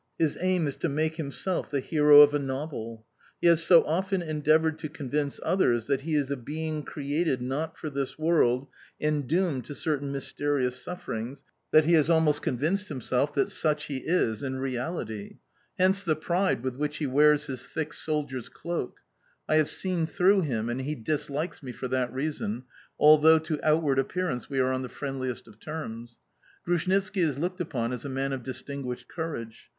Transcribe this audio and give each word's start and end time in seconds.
His 0.17 0.35
aim 0.41 0.65
is 0.65 0.77
to 0.77 0.89
make 0.89 1.17
himself 1.17 1.69
the 1.69 1.79
hero 1.79 2.21
of 2.21 2.33
a 2.33 2.39
novel. 2.39 3.05
He 3.39 3.45
has 3.45 3.61
so 3.61 3.83
often 3.83 4.23
endeavoured 4.23 4.79
to 4.79 4.89
convince 4.89 5.39
others 5.43 5.85
that 5.85 6.01
he 6.01 6.15
is 6.15 6.31
a 6.31 6.35
being 6.35 6.81
created 6.81 7.39
not 7.39 7.77
for 7.77 7.87
this 7.87 8.17
world 8.17 8.67
and 8.99 9.27
doomed 9.27 9.65
to 9.65 9.75
certain 9.75 10.11
mysterious 10.11 10.81
sufferings, 10.81 11.43
that 11.69 11.85
he 11.85 11.93
has 11.93 12.09
almost 12.09 12.41
convinced 12.41 12.89
himself 12.89 13.31
that 13.35 13.51
such 13.51 13.83
he 13.85 13.97
is 13.97 14.41
in 14.41 14.55
reality. 14.55 15.37
Hence 15.77 16.03
the 16.03 16.15
pride 16.15 16.63
with 16.63 16.77
which 16.77 16.97
he 16.97 17.05
wears 17.05 17.45
his 17.45 17.67
thick 17.67 17.93
soldier's 17.93 18.49
cloak. 18.49 19.01
I 19.47 19.57
have 19.57 19.69
seen 19.69 20.07
through 20.07 20.41
him, 20.41 20.67
and 20.67 20.81
he 20.81 20.95
dislikes 20.95 21.61
me 21.61 21.73
for 21.73 21.87
that 21.89 22.11
reason, 22.11 22.63
although 22.99 23.37
to 23.37 23.59
outward 23.61 23.99
appearance 23.99 24.49
we 24.49 24.57
are 24.57 24.71
on 24.71 24.81
the 24.81 24.89
friendliest 24.89 25.47
of 25.47 25.59
terms. 25.59 26.17
Grushnitski 26.65 27.21
is 27.21 27.37
looked 27.37 27.61
upon 27.61 27.93
as 27.93 28.03
a 28.03 28.09
man 28.09 28.33
of 28.33 28.41
distinguished 28.41 29.07
courage. 29.07 29.69